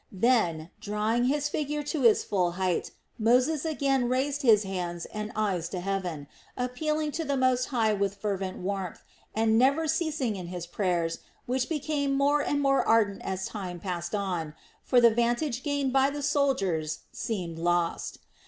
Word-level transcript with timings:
Then, 0.11 0.71
drawing 0.79 1.25
his 1.25 1.47
figure 1.47 1.83
to 1.83 2.03
its 2.03 2.23
full 2.23 2.53
height, 2.53 2.89
Moses 3.19 3.65
again 3.65 4.09
raised 4.09 4.41
his 4.41 4.63
hands 4.63 5.05
and 5.05 5.31
eyes 5.35 5.69
to 5.69 5.79
Heaven, 5.79 6.25
appealing 6.57 7.11
to 7.11 7.23
the 7.23 7.37
Most 7.37 7.65
High 7.65 7.93
with 7.93 8.15
fervent 8.15 8.57
warmth, 8.57 9.03
and 9.35 9.59
never 9.59 9.87
ceasing 9.87 10.35
in 10.35 10.47
his 10.47 10.65
prayers, 10.65 11.19
which 11.45 11.69
became 11.69 12.15
more 12.15 12.41
and 12.41 12.61
more 12.61 12.83
ardent 12.83 13.21
as 13.21 13.45
time 13.45 13.79
passed 13.79 14.15
on, 14.15 14.55
for 14.81 14.99
the 14.99 15.11
vantage 15.11 15.61
gained 15.61 15.93
by 15.93 16.09
the 16.09 16.23
soldiers 16.23 17.01
seemed 17.11 17.59
lost. 17.59 18.17